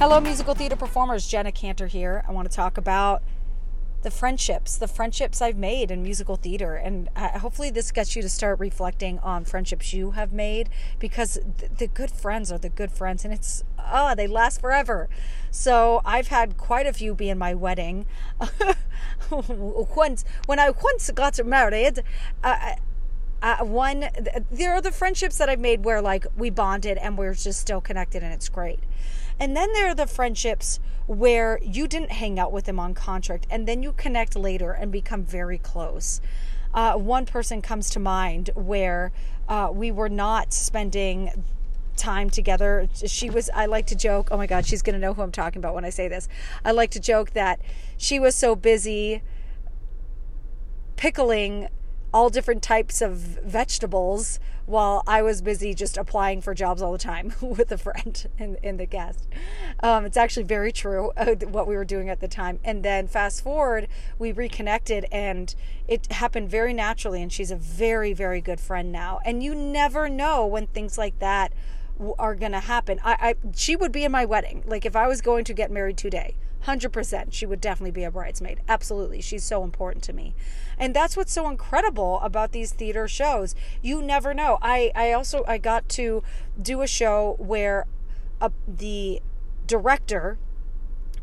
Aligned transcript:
Hello, 0.00 0.18
musical 0.18 0.54
theater 0.54 0.76
performers. 0.76 1.28
Jenna 1.28 1.52
Cantor 1.52 1.86
here. 1.86 2.24
I 2.26 2.32
want 2.32 2.50
to 2.50 2.56
talk 2.56 2.78
about 2.78 3.22
the 4.00 4.10
friendships, 4.10 4.78
the 4.78 4.88
friendships 4.88 5.42
I've 5.42 5.58
made 5.58 5.90
in 5.90 6.02
musical 6.02 6.36
theater. 6.36 6.74
And 6.74 7.10
uh, 7.14 7.38
hopefully, 7.40 7.68
this 7.68 7.92
gets 7.92 8.16
you 8.16 8.22
to 8.22 8.28
start 8.30 8.58
reflecting 8.58 9.18
on 9.18 9.44
friendships 9.44 9.92
you 9.92 10.12
have 10.12 10.32
made 10.32 10.70
because 10.98 11.38
th- 11.58 11.72
the 11.76 11.86
good 11.86 12.10
friends 12.10 12.50
are 12.50 12.56
the 12.56 12.70
good 12.70 12.90
friends 12.90 13.26
and 13.26 13.34
it's, 13.34 13.62
oh, 13.78 14.14
they 14.14 14.26
last 14.26 14.62
forever. 14.62 15.10
So, 15.50 16.00
I've 16.06 16.28
had 16.28 16.56
quite 16.56 16.86
a 16.86 16.94
few 16.94 17.14
be 17.14 17.28
in 17.28 17.36
my 17.36 17.52
wedding. 17.52 18.06
once, 19.30 20.24
when 20.46 20.58
I 20.58 20.70
once 20.70 21.10
got 21.10 21.44
married, 21.44 22.02
uh, 22.42 22.76
uh, 23.42 23.58
one, 23.58 24.06
there 24.50 24.72
are 24.72 24.82
the 24.82 24.92
friendships 24.92 25.38
that 25.38 25.48
I've 25.48 25.60
made 25.60 25.84
where 25.84 26.02
like 26.02 26.26
we 26.36 26.50
bonded 26.50 26.98
and 26.98 27.16
we're 27.16 27.34
just 27.34 27.60
still 27.60 27.80
connected 27.80 28.22
and 28.22 28.32
it's 28.32 28.48
great. 28.48 28.80
And 29.38 29.56
then 29.56 29.72
there 29.72 29.88
are 29.88 29.94
the 29.94 30.06
friendships 30.06 30.78
where 31.06 31.58
you 31.62 31.88
didn't 31.88 32.12
hang 32.12 32.38
out 32.38 32.52
with 32.52 32.66
them 32.66 32.78
on 32.78 32.92
contract 32.92 33.46
and 33.50 33.66
then 33.66 33.82
you 33.82 33.92
connect 33.92 34.36
later 34.36 34.72
and 34.72 34.92
become 34.92 35.24
very 35.24 35.56
close. 35.56 36.20
Uh, 36.74 36.94
one 36.94 37.24
person 37.24 37.62
comes 37.62 37.90
to 37.90 37.98
mind 37.98 38.50
where 38.54 39.10
uh, 39.48 39.70
we 39.72 39.90
were 39.90 40.10
not 40.10 40.52
spending 40.52 41.44
time 41.96 42.30
together. 42.30 42.88
She 43.06 43.30
was, 43.30 43.50
I 43.54 43.66
like 43.66 43.86
to 43.86 43.94
joke, 43.94 44.28
oh 44.30 44.36
my 44.36 44.46
God, 44.46 44.66
she's 44.66 44.82
going 44.82 44.94
to 44.94 45.00
know 45.00 45.14
who 45.14 45.22
I'm 45.22 45.32
talking 45.32 45.58
about 45.58 45.74
when 45.74 45.84
I 45.84 45.90
say 45.90 46.08
this. 46.08 46.28
I 46.64 46.72
like 46.72 46.90
to 46.92 47.00
joke 47.00 47.30
that 47.30 47.60
she 47.96 48.20
was 48.20 48.34
so 48.34 48.54
busy 48.54 49.22
pickling 50.96 51.68
all 52.12 52.30
different 52.30 52.62
types 52.62 53.00
of 53.00 53.16
vegetables 53.16 54.38
while 54.66 55.02
I 55.06 55.20
was 55.22 55.42
busy 55.42 55.74
just 55.74 55.98
applying 55.98 56.40
for 56.40 56.54
jobs 56.54 56.80
all 56.80 56.92
the 56.92 56.98
time 56.98 57.34
with 57.40 57.72
a 57.72 57.78
friend 57.78 58.26
in, 58.38 58.56
in 58.62 58.76
the 58.76 58.86
cast. 58.86 59.28
Um, 59.82 60.04
it's 60.04 60.16
actually 60.16 60.44
very 60.44 60.70
true 60.70 61.12
uh, 61.16 61.34
what 61.46 61.66
we 61.66 61.74
were 61.74 61.84
doing 61.84 62.08
at 62.08 62.20
the 62.20 62.28
time. 62.28 62.60
And 62.64 62.84
then 62.84 63.08
fast 63.08 63.42
forward, 63.42 63.88
we 64.18 64.32
reconnected 64.32 65.06
and 65.10 65.54
it 65.88 66.12
happened 66.12 66.50
very 66.50 66.72
naturally. 66.72 67.20
And 67.20 67.32
she's 67.32 67.50
a 67.50 67.56
very, 67.56 68.12
very 68.12 68.40
good 68.40 68.60
friend 68.60 68.92
now. 68.92 69.18
And 69.24 69.42
you 69.42 69.54
never 69.54 70.08
know 70.08 70.46
when 70.46 70.68
things 70.68 70.96
like 70.96 71.18
that 71.18 71.49
are 72.18 72.34
going 72.34 72.52
to 72.52 72.60
happen. 72.60 73.00
I, 73.04 73.12
I, 73.20 73.34
she 73.54 73.76
would 73.76 73.92
be 73.92 74.04
in 74.04 74.12
my 74.12 74.24
wedding. 74.24 74.62
Like 74.66 74.84
if 74.84 74.96
I 74.96 75.06
was 75.06 75.20
going 75.20 75.44
to 75.44 75.54
get 75.54 75.70
married 75.70 75.96
today, 75.96 76.36
100%. 76.64 77.32
She 77.32 77.46
would 77.46 77.60
definitely 77.60 77.90
be 77.90 78.04
a 78.04 78.10
bridesmaid. 78.10 78.60
Absolutely. 78.68 79.20
She's 79.20 79.44
so 79.44 79.64
important 79.64 80.04
to 80.04 80.12
me. 80.12 80.34
And 80.78 80.94
that's 80.94 81.16
what's 81.16 81.32
so 81.32 81.48
incredible 81.48 82.20
about 82.20 82.52
these 82.52 82.72
theater 82.72 83.08
shows. 83.08 83.54
You 83.82 84.02
never 84.02 84.34
know. 84.34 84.58
I, 84.60 84.92
I 84.94 85.12
also 85.12 85.44
I 85.48 85.58
got 85.58 85.88
to 85.90 86.22
do 86.60 86.82
a 86.82 86.86
show 86.86 87.36
where 87.38 87.86
uh, 88.40 88.50
the 88.66 89.22
director 89.66 90.38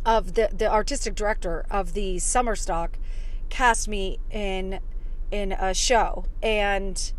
of 0.06 0.36
the 0.36 0.50
the 0.54 0.72
artistic 0.72 1.16
director 1.16 1.66
of 1.70 1.94
the 1.94 2.18
summer 2.20 2.56
stock 2.56 2.98
cast 3.50 3.88
me 3.88 4.20
in 4.32 4.80
in 5.32 5.52
a 5.52 5.74
show 5.74 6.26
and 6.42 7.12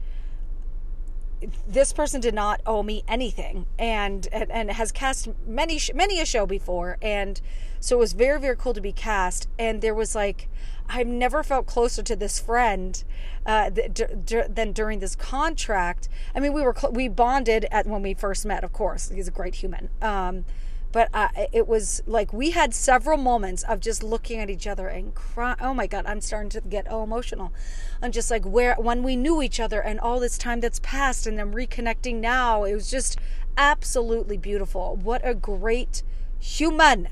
this 1.68 1.92
person 1.92 2.20
did 2.20 2.34
not 2.34 2.60
owe 2.66 2.82
me 2.82 3.04
anything 3.06 3.66
and 3.78 4.26
and, 4.32 4.50
and 4.50 4.70
has 4.72 4.90
cast 4.92 5.28
many 5.46 5.78
many 5.94 6.20
a 6.20 6.26
show 6.26 6.46
before 6.46 6.98
and 7.00 7.40
so 7.80 7.96
it 7.96 8.00
was 8.00 8.12
very 8.12 8.40
very 8.40 8.56
cool 8.56 8.74
to 8.74 8.80
be 8.80 8.92
cast. 8.92 9.48
And 9.58 9.80
there 9.80 9.94
was 9.94 10.14
like 10.14 10.48
i've 10.88 11.06
never 11.06 11.42
felt 11.42 11.66
closer 11.66 12.02
to 12.02 12.16
this 12.16 12.40
friend 12.40 13.04
uh, 13.44 13.68
d- 13.70 13.88
d- 13.88 14.42
than 14.48 14.72
during 14.72 14.98
this 14.98 15.14
contract. 15.14 16.08
I 16.34 16.40
mean 16.40 16.52
we 16.52 16.62
were 16.62 16.74
cl- 16.74 16.92
we 16.92 17.08
bonded 17.08 17.66
at 17.70 17.86
when 17.86 18.02
we 18.02 18.14
first 18.14 18.44
met 18.44 18.64
of 18.64 18.72
course. 18.72 19.10
He's 19.10 19.28
a 19.28 19.32
great 19.32 19.56
human. 19.56 19.90
Um, 20.02 20.44
but 20.90 21.08
uh, 21.12 21.28
it 21.52 21.66
was 21.68 22.02
like 22.06 22.32
we 22.32 22.52
had 22.52 22.72
several 22.72 23.18
moments 23.18 23.62
of 23.64 23.80
just 23.80 24.02
looking 24.02 24.40
at 24.40 24.48
each 24.48 24.66
other 24.66 24.88
and 24.88 25.14
crying. 25.14 25.56
Oh 25.60 25.74
my 25.74 25.86
God, 25.86 26.06
I'm 26.06 26.20
starting 26.20 26.48
to 26.50 26.60
get 26.62 26.86
oh 26.88 27.02
emotional. 27.02 27.52
And 28.00 28.12
just 28.12 28.30
like 28.30 28.44
where 28.44 28.74
when 28.76 29.02
we 29.02 29.14
knew 29.14 29.42
each 29.42 29.60
other 29.60 29.80
and 29.80 30.00
all 30.00 30.18
this 30.18 30.38
time 30.38 30.60
that's 30.60 30.80
passed 30.80 31.26
and 31.26 31.38
then 31.38 31.52
reconnecting 31.52 32.16
now, 32.16 32.64
it 32.64 32.74
was 32.74 32.90
just 32.90 33.18
absolutely 33.56 34.38
beautiful. 34.38 34.96
What 34.96 35.20
a 35.24 35.34
great 35.34 36.02
human. 36.38 37.08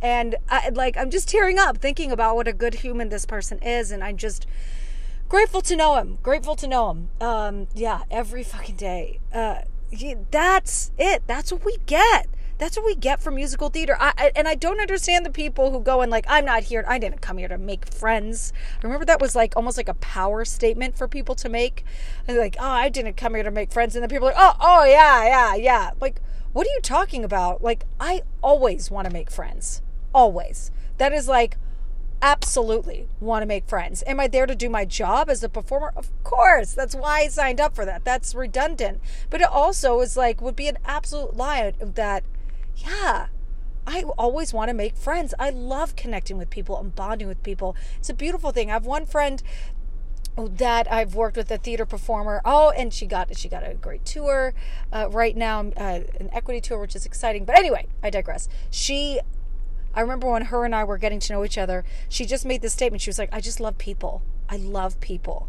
And 0.00 0.36
I, 0.48 0.68
like 0.68 0.96
I'm 0.96 1.10
just 1.10 1.28
tearing 1.28 1.58
up 1.58 1.78
thinking 1.78 2.12
about 2.12 2.36
what 2.36 2.46
a 2.46 2.52
good 2.52 2.74
human 2.74 3.08
this 3.08 3.26
person 3.26 3.58
is, 3.58 3.90
and 3.90 4.04
I'm 4.04 4.18
just 4.18 4.46
grateful 5.28 5.62
to 5.62 5.74
know 5.74 5.96
him. 5.96 6.18
Grateful 6.22 6.54
to 6.56 6.68
know 6.68 6.90
him. 6.90 7.08
Um, 7.20 7.66
yeah, 7.74 8.02
every 8.08 8.44
fucking 8.44 8.76
day. 8.76 9.18
Uh, 9.32 9.62
that's 10.30 10.92
it. 10.98 11.22
That's 11.26 11.50
what 11.50 11.64
we 11.64 11.78
get 11.86 12.28
that's 12.58 12.76
what 12.76 12.86
we 12.86 12.94
get 12.94 13.20
from 13.20 13.34
musical 13.34 13.68
theater. 13.68 13.96
I, 14.00 14.12
I, 14.16 14.32
and 14.34 14.48
I 14.48 14.54
don't 14.54 14.80
understand 14.80 15.26
the 15.26 15.30
people 15.30 15.70
who 15.70 15.80
go 15.80 16.00
and 16.00 16.10
like, 16.10 16.26
I'm 16.28 16.44
not 16.44 16.64
here. 16.64 16.84
I 16.88 16.98
didn't 16.98 17.20
come 17.20 17.38
here 17.38 17.48
to 17.48 17.58
make 17.58 17.86
friends. 17.86 18.52
Remember 18.82 19.04
that 19.04 19.20
was 19.20 19.36
like 19.36 19.54
almost 19.56 19.76
like 19.76 19.88
a 19.88 19.94
power 19.94 20.44
statement 20.44 20.96
for 20.96 21.06
people 21.06 21.34
to 21.36 21.48
make. 21.48 21.84
Like, 22.26 22.56
oh, 22.58 22.66
I 22.66 22.88
didn't 22.88 23.16
come 23.16 23.34
here 23.34 23.44
to 23.44 23.50
make 23.50 23.72
friends. 23.72 23.94
And 23.94 24.02
then 24.02 24.08
people 24.08 24.28
are 24.28 24.32
like, 24.32 24.40
oh, 24.40 24.56
oh 24.60 24.84
yeah, 24.84 25.24
yeah, 25.26 25.54
yeah. 25.54 25.90
Like, 26.00 26.20
what 26.52 26.66
are 26.66 26.70
you 26.70 26.80
talking 26.80 27.24
about? 27.24 27.62
Like, 27.62 27.84
I 28.00 28.22
always 28.42 28.90
want 28.90 29.06
to 29.06 29.12
make 29.12 29.30
friends. 29.30 29.82
Always. 30.14 30.70
That 30.96 31.12
is 31.12 31.28
like 31.28 31.58
absolutely 32.22 33.06
want 33.20 33.42
to 33.42 33.46
make 33.46 33.68
friends. 33.68 34.02
Am 34.06 34.18
I 34.18 34.26
there 34.26 34.46
to 34.46 34.54
do 34.54 34.70
my 34.70 34.86
job 34.86 35.28
as 35.28 35.44
a 35.44 35.50
performer? 35.50 35.92
Of 35.94 36.10
course. 36.24 36.72
That's 36.72 36.94
why 36.94 37.20
I 37.20 37.28
signed 37.28 37.60
up 37.60 37.74
for 37.74 37.84
that. 37.84 38.04
That's 38.04 38.34
redundant. 38.34 39.02
But 39.28 39.42
it 39.42 39.48
also 39.48 40.00
is 40.00 40.16
like 40.16 40.40
would 40.40 40.56
be 40.56 40.68
an 40.68 40.78
absolute 40.86 41.36
lie 41.36 41.74
that 41.78 42.24
yeah, 42.76 43.26
I 43.86 44.02
always 44.18 44.52
want 44.52 44.68
to 44.68 44.74
make 44.74 44.96
friends. 44.96 45.34
I 45.38 45.50
love 45.50 45.96
connecting 45.96 46.38
with 46.38 46.50
people 46.50 46.78
and 46.78 46.94
bonding 46.94 47.28
with 47.28 47.42
people. 47.42 47.76
It's 47.98 48.10
a 48.10 48.14
beautiful 48.14 48.50
thing. 48.50 48.70
I 48.70 48.74
have 48.74 48.86
one 48.86 49.06
friend 49.06 49.42
that 50.36 50.90
I've 50.92 51.14
worked 51.14 51.36
with 51.36 51.50
a 51.50 51.56
theater 51.56 51.86
performer. 51.86 52.42
Oh, 52.44 52.70
and 52.70 52.92
she 52.92 53.06
got 53.06 53.36
she 53.36 53.48
got 53.48 53.66
a 53.66 53.74
great 53.74 54.04
tour 54.04 54.54
uh, 54.92 55.08
right 55.10 55.36
now, 55.36 55.60
uh, 55.76 56.00
an 56.20 56.28
equity 56.32 56.60
tour, 56.60 56.78
which 56.78 56.96
is 56.96 57.06
exciting. 57.06 57.44
But 57.44 57.56
anyway, 57.56 57.86
I 58.02 58.10
digress. 58.10 58.48
She, 58.70 59.20
I 59.94 60.00
remember 60.00 60.30
when 60.30 60.46
her 60.46 60.64
and 60.64 60.74
I 60.74 60.84
were 60.84 60.98
getting 60.98 61.20
to 61.20 61.32
know 61.32 61.44
each 61.44 61.56
other. 61.56 61.84
She 62.08 62.26
just 62.26 62.44
made 62.44 62.62
this 62.62 62.72
statement. 62.72 63.02
She 63.02 63.08
was 63.08 63.18
like, 63.18 63.30
"I 63.32 63.40
just 63.40 63.60
love 63.60 63.78
people. 63.78 64.22
I 64.48 64.56
love 64.56 65.00
people." 65.00 65.48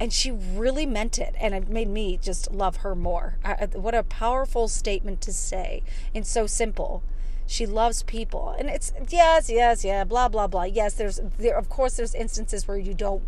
And 0.00 0.12
she 0.12 0.30
really 0.30 0.86
meant 0.86 1.18
it 1.18 1.34
and 1.40 1.54
it 1.54 1.68
made 1.68 1.88
me 1.88 2.18
just 2.20 2.50
love 2.52 2.78
her 2.78 2.94
more. 2.94 3.36
I, 3.44 3.66
what 3.72 3.94
a 3.94 4.02
powerful 4.02 4.68
statement 4.68 5.20
to 5.22 5.32
say 5.32 5.82
and 6.14 6.26
so 6.26 6.46
simple. 6.46 7.02
She 7.46 7.64
loves 7.64 8.02
people 8.02 8.54
and 8.58 8.68
it's 8.68 8.92
yes 9.08 9.48
yes 9.48 9.82
yeah 9.82 10.04
blah 10.04 10.28
blah 10.28 10.46
blah. 10.46 10.64
Yes 10.64 10.94
there's 10.94 11.18
there 11.38 11.56
of 11.56 11.70
course 11.70 11.96
there's 11.96 12.14
instances 12.14 12.68
where 12.68 12.76
you 12.76 12.92
don't 12.92 13.22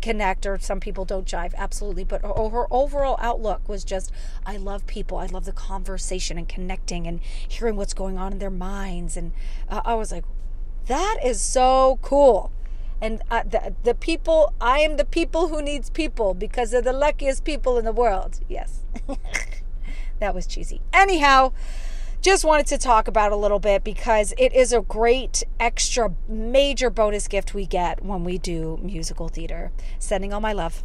connect 0.00 0.46
or 0.46 0.58
some 0.58 0.80
people 0.80 1.04
don't 1.04 1.26
jive 1.26 1.54
absolutely. 1.54 2.04
But 2.04 2.22
her, 2.22 2.66
overall 2.70 3.18
outlook 3.20 3.68
was 3.68 3.84
just 3.84 4.10
i 4.46 4.56
love 4.56 4.86
people. 4.86 5.18
I 5.18 5.26
love 5.26 5.44
the 5.44 5.52
conversation 5.52 6.38
and 6.38 6.48
connecting 6.48 7.06
and 7.06 7.20
hearing 7.46 7.76
what's 7.76 7.94
going 7.94 8.16
on 8.16 8.32
in 8.32 8.38
their 8.38 8.50
minds. 8.50 9.16
And 9.16 9.32
uh, 9.68 9.82
i 9.84 9.94
was 9.94 10.10
like 10.10 10.24
that 10.86 11.18
is 11.22 11.40
so 11.40 11.98
cool 12.00 12.50
and 13.00 13.22
uh, 13.30 13.42
the, 13.42 13.74
the 13.84 13.94
people 13.94 14.54
i 14.60 14.78
am 14.80 14.96
the 14.96 15.04
people 15.04 15.48
who 15.48 15.60
needs 15.60 15.90
people 15.90 16.34
because 16.34 16.70
they're 16.70 16.82
the 16.82 16.92
luckiest 16.92 17.44
people 17.44 17.78
in 17.78 17.84
the 17.84 17.92
world. 17.92 18.40
Yes. 18.48 18.82
That 20.18 20.34
was 20.34 20.46
cheesy. 20.46 20.80
Anyhow 20.92 21.52
just 22.22 22.44
wanted 22.44 22.66
to 22.66 22.78
talk 22.78 23.06
about 23.06 23.30
a 23.30 23.36
little 23.36 23.60
bit 23.60 23.84
because 23.84 24.32
it 24.38 24.52
is 24.52 24.72
a 24.72 24.80
great 24.80 25.44
extra 25.60 26.12
major 26.26 26.90
bonus 26.90 27.28
gift 27.28 27.54
we 27.54 27.66
get 27.66 28.02
when 28.04 28.24
we 28.24 28.38
do 28.38 28.80
musical 28.82 29.28
theater. 29.28 29.70
Sending 29.98 30.32
all 30.32 30.40
my 30.40 30.52
love 30.52 30.82